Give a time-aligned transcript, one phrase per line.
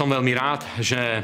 [0.00, 1.20] Som veľmi rád, že e,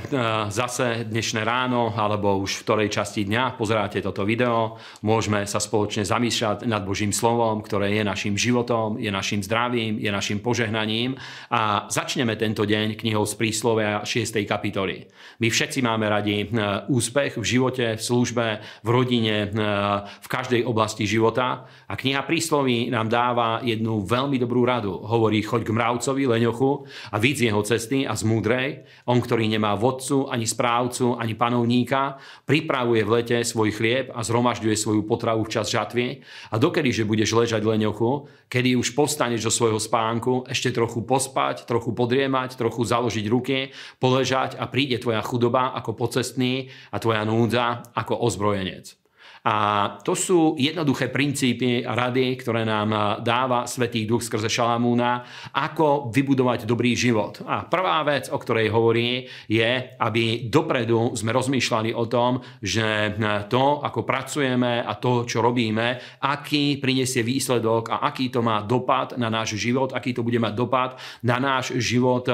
[0.53, 4.77] zase dnešné ráno alebo už v ktorej časti dňa pozeráte toto video.
[5.01, 10.13] Môžeme sa spoločne zamýšľať nad Božím slovom, ktoré je našim životom, je našim zdravím, je
[10.13, 11.17] našim požehnaním.
[11.49, 14.45] A začneme tento deň knihou z príslovia 6.
[14.45, 15.09] kapitoly.
[15.41, 16.47] My všetci máme radi e,
[16.93, 18.47] úspech v živote, v službe,
[18.85, 19.65] v rodine, e,
[20.05, 21.65] v každej oblasti života.
[21.89, 25.01] A kniha prísloví nám dáva jednu veľmi dobrú radu.
[25.01, 29.79] Hovorí, choď k mravcovi, leňochu a vidz jeho cesty a zmúdre Jozrej, on, ktorý nemá
[29.79, 35.53] vodcu, ani správcu, ani panovníka, pripravuje v lete svoj chlieb a zhromažďuje svoju potravu v
[35.53, 36.27] čas žatvy.
[36.51, 41.67] A dokedy, že budeš ležať leňochu, kedy už postaneš do svojho spánku, ešte trochu pospať,
[41.67, 43.71] trochu podriemať, trochu založiť ruky,
[44.03, 48.99] poležať a príde tvoja chudoba ako pocestný a tvoja núdza ako ozbrojenec.
[49.47, 49.57] A
[50.03, 55.23] to sú jednoduché princípy a rady, ktoré nám dáva Svetý Duch skrze Šalamúna,
[55.55, 57.47] ako vybudovať dobrý život.
[57.47, 63.15] A prvá vec, o ktorej hovorí, je, aby dopredu sme rozmýšľali o tom, že
[63.47, 69.15] to, ako pracujeme a to, čo robíme, aký prinesie výsledok a aký to má dopad
[69.15, 72.27] na náš život, aký to bude mať dopad na náš život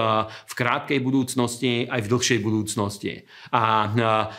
[0.48, 3.28] v krátkej budúcnosti aj v dlhšej budúcnosti.
[3.52, 3.92] A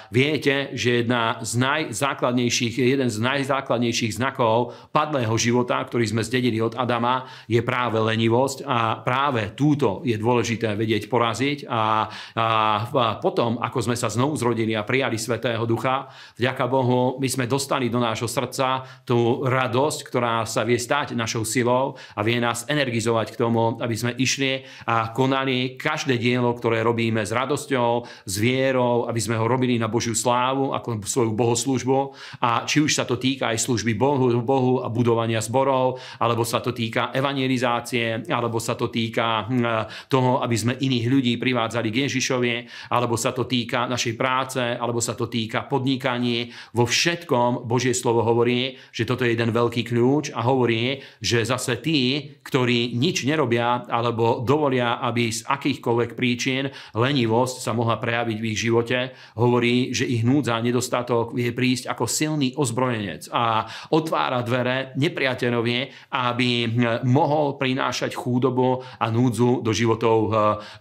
[0.10, 6.64] viete, že jedna z najzákladnejších najzákladnejších, jeden z najzákladnejších znakov padlého života, ktorý sme zdedili
[6.64, 12.48] od Adama, je práve lenivosť a práve túto je dôležité vedieť poraziť a, a,
[12.88, 16.08] a potom, ako sme sa znovu zrodili a prijali Svetého Ducha,
[16.40, 21.44] vďaka Bohu, my sme dostali do nášho srdca tú radosť, ktorá sa vie stať našou
[21.44, 26.86] silou a vie nás energizovať k tomu, aby sme išli a konali každé dielo, ktoré
[26.86, 32.00] robíme s radosťou, s vierou, aby sme ho robili na Božiu slávu, ako svoju bohoslužbu.
[32.44, 36.62] A či už sa to týka aj služby Bohu, Bohu a budovania zborov, alebo sa
[36.62, 42.06] to týka evangelizácie, alebo sa to týka hm, toho, aby sme iných ľudí privádzali k
[42.06, 42.54] Ježišovi,
[42.94, 46.54] alebo sa to týka našej práce, alebo sa to týka podnikaní.
[46.78, 51.80] Vo všetkom Božie slovo hovorí, že toto je jeden veľký kľúč a hovorí, že zase
[51.80, 58.50] tí, ktorí nič nerobia alebo dovolia, aby z akýchkoľvek príčin lenivosť sa mohla prejaviť v
[58.52, 63.64] ich živote, hovorí, že ich núdza nedostatok vie prísť ako silný silný ozbrojenec a
[63.96, 70.34] otvára dvere nepriateľovi, aby hm, mohol prinášať chúdobu a núdzu do životov hm,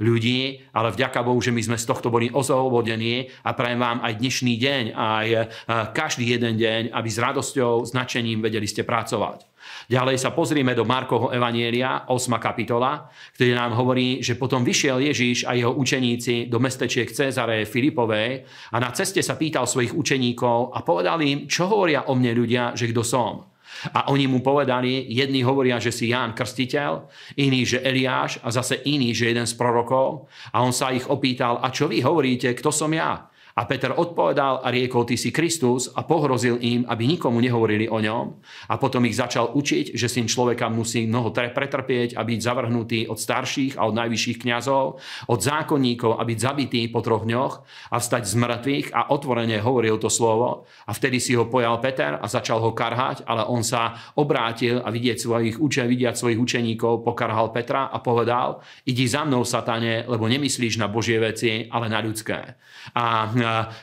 [0.03, 4.12] ľudí, ale vďaka Bohu, že my sme z tohto boli oslobodení a prajem vám aj
[4.19, 5.47] dnešný deň, aj hm,
[5.95, 9.52] každý jeden deň, aby s radosťou, značením vedeli ste pracovať.
[9.87, 12.39] Ďalej sa pozrieme do Markovho Evanielia, 8.
[12.39, 18.45] kapitola, ktorý nám hovorí, že potom vyšiel Ježíš a jeho učeníci do mestečiek Cezare Filipovej
[18.73, 22.73] a na ceste sa pýtal svojich učeníkov a povedal im, čo hovoria o mne ľudia,
[22.78, 23.53] že kto som.
[23.91, 27.09] A oni mu povedali, jedni hovoria, že si Ján Krstiteľ,
[27.41, 30.29] iní, že Eliáš a zase iný, že jeden z prorokov.
[30.53, 33.31] A on sa ich opýtal, a čo vy hovoríte, kto som ja?
[33.53, 38.01] A Peter odpovedal a riekol, ty si Kristus a pohrozil im, aby nikomu nehovorili o
[38.01, 38.41] ňom.
[38.73, 43.21] A potom ich začal učiť, že syn človeka musí mnoho pretrpieť a byť zavrhnutý od
[43.21, 44.97] starších a od najvyšších kňazov,
[45.29, 47.55] od zákonníkov a byť zabitý po troch dňoch
[47.93, 50.65] a vstať z mŕtvych a otvorene hovoril to slovo.
[50.89, 54.89] A vtedy si ho pojal Peter a začal ho karhať, ale on sa obrátil a
[54.89, 60.25] vidieť svojich, uče, vidieť svojich učeníkov, pokarhal Petra a povedal, idi za mnou, satane, lebo
[60.25, 62.57] nemyslíš na Božie veci, ale na ľudské.
[62.97, 63.29] A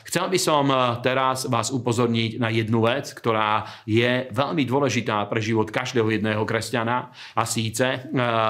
[0.06, 5.38] Chcel by som eh, teraz vás upozorniť na jednu vec, ktorá je veľmi dôležitá pre
[5.38, 7.12] život každého jedného kresťana.
[7.36, 8.00] A síce, eh,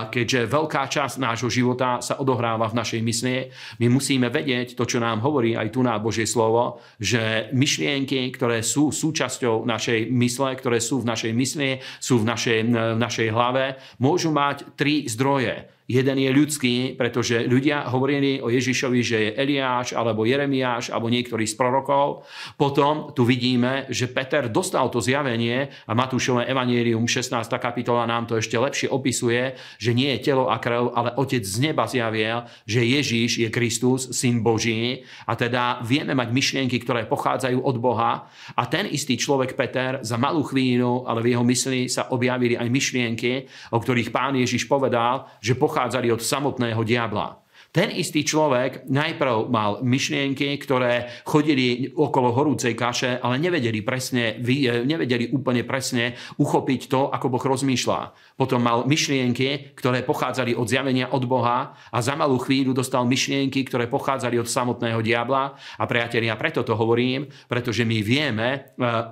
[0.09, 3.37] keďže veľká časť nášho života sa odohráva v našej mysli,
[3.83, 8.63] my musíme vedieť to, čo nám hovorí aj tu na Božie slovo, že myšlienky, ktoré
[8.63, 13.81] sú súčasťou našej mysle, ktoré sú v našej mysli, sú v našej, v našej hlave,
[13.99, 19.91] môžu mať tri zdroje Jeden je ľudský, pretože ľudia hovorili o Ježišovi, že je Eliáš
[19.91, 22.23] alebo Jeremiáš alebo niektorý z prorokov.
[22.55, 27.35] Potom tu vidíme, že Peter dostal to zjavenie a Matúšové evanielium 16.
[27.59, 31.59] kapitola nám to ešte lepšie opisuje, že nie je telo a krv, ale Otec z
[31.59, 37.67] neba zjavil, že Ježiš je Kristus, Syn Boží a teda vieme mať myšlienky, ktoré pochádzajú
[37.67, 42.15] od Boha a ten istý človek Peter za malú chvíľu, ale v jeho mysli sa
[42.15, 47.41] objavili aj myšlienky, o ktorých pán Ježiš povedal, že pochádzajú pochádzali od samotného diabla.
[47.71, 54.83] Ten istý človek najprv mal myšlienky, ktoré chodili okolo horúcej kaše, ale nevedeli, presne, e,
[54.83, 58.35] nevedeli úplne presne uchopiť to, ako Boh rozmýšľa.
[58.35, 63.63] Potom mal myšlienky, ktoré pochádzali od zjavenia od Boha a za malú chvíľu dostal myšlienky,
[63.63, 65.55] ktoré pochádzali od samotného diabla.
[65.79, 68.59] A priatelia, preto to hovorím, pretože my vieme e,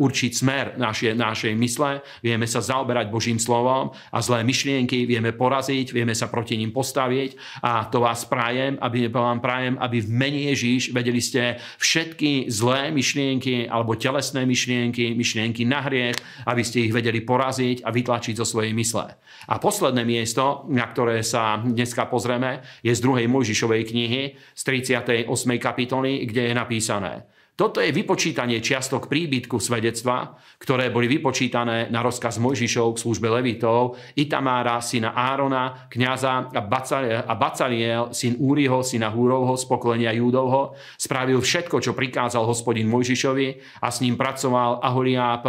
[0.03, 5.95] určiť smer našej, našej mysle, vieme sa zaoberať Božím slovom a zlé myšlienky vieme poraziť,
[5.95, 10.09] vieme sa proti ním postaviť a to vás práve prajem, aby, vám prajem, aby v
[10.09, 16.17] mene Ježíš vedeli ste všetky zlé myšlienky alebo telesné myšlienky, myšlienky na hriech,
[16.49, 19.13] aby ste ich vedeli poraziť a vytlačiť zo svojej mysle.
[19.53, 24.23] A posledné miesto, na ktoré sa dneska pozrieme, je z druhej Mojžišovej knihy,
[24.57, 25.29] z 38.
[25.61, 32.39] kapitoly, kde je napísané toto je vypočítanie čiastok príbytku svedectva, ktoré boli vypočítané na rozkaz
[32.39, 39.67] Mojžišov k službe Levitov, Itamára, syna Árona, kniaza a Bacaliel, syn Úriho, syna Húrovho, z
[39.67, 45.43] pokolenia Júdovho, spravil všetko, čo prikázal hospodin Mojžišovi a s ním pracoval Aholiáb,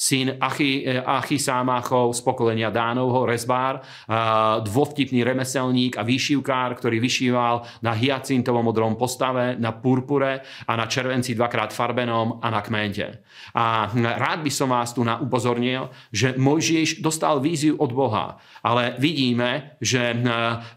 [0.00, 3.84] syn Achy, Achysámachov, z pokolenia Dánovho, Rezbár,
[4.64, 11.36] dvovtipný remeselník a výšivkár, ktorý vyšíval na hyacintovom modrom postave, na purpure a na červenci
[11.36, 13.26] dva dvakrát farbenom a na kmente.
[13.58, 18.94] A rád by som vás tu na upozornil, že Mojžiš dostal víziu od Boha, ale
[19.02, 20.14] vidíme, že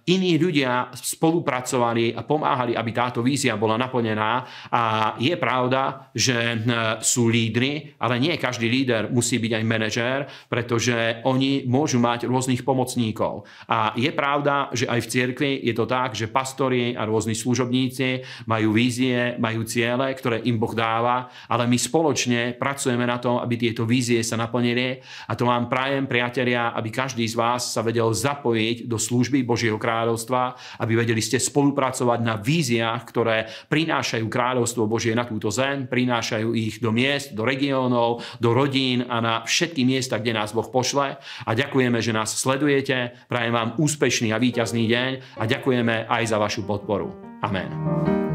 [0.10, 4.50] iní ľudia spolupracovali a pomáhali, aby táto vízia bola naplnená.
[4.74, 6.66] A je pravda, že
[7.06, 10.19] sú lídry, ale nie každý líder musí byť aj manažér,
[10.50, 13.46] pretože oni môžu mať rôznych pomocníkov.
[13.69, 18.26] A je pravda, že aj v cirkvi je to tak, že pastori a rôzni služobníci
[18.50, 23.60] majú vízie, majú ciele, ktoré im Boh dáva, ale my spoločne pracujeme na tom, aby
[23.60, 28.07] tieto vízie sa naplnili a to vám prajem, priatelia, aby každý z vás sa vedel
[28.07, 35.12] zapojiť do služby Božieho kráľovstva, aby vedeli ste spolupracovať na víziách, ktoré prinášajú kráľovstvo Božie
[35.12, 40.21] na túto zem, prinášajú ich do miest, do regiónov, do rodín a na všetky miesta,
[40.21, 41.19] kde nás Boh pošle.
[41.19, 43.12] A ďakujeme, že nás sledujete.
[43.27, 47.12] Prajem vám úspešný a víťazný deň a ďakujeme aj za vašu podporu.
[47.44, 48.32] Amen.